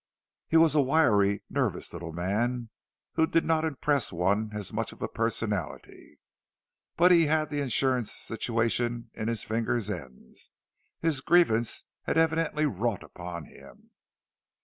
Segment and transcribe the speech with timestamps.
[0.47, 2.69] He was a wiry, nervous little man,
[3.13, 6.17] who did not impress one as much of a personality;
[6.97, 13.45] but he had the insurance situation at his fingers' ends—his grievance had evidently wrought upon
[13.45, 13.91] him.